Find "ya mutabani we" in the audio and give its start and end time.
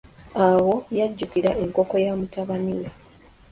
2.05-2.87